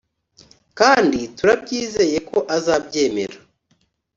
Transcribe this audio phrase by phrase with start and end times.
[0.79, 3.37] kandi turabyizeye ko azabyemera”